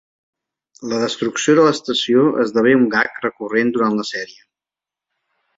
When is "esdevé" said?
2.45-2.75